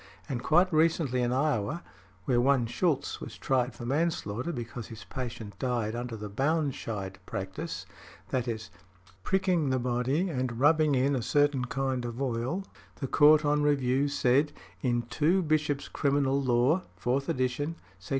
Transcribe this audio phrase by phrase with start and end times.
[0.27, 1.83] And quite recently in Iowa,
[2.25, 7.85] where one Shulz was tried for manslaughter because his patient died under the Baunscheidt practice,
[8.33, 8.39] i.
[8.39, 8.57] e.,
[9.23, 12.63] pricking the body and rubbing in a certain kind of oil,
[12.95, 18.09] the Court on review said: "In 2 Bishop's Criminal Law, (4th Ed.) sec.